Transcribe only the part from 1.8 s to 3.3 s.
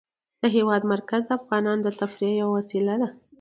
د تفریح یوه وسیله ده.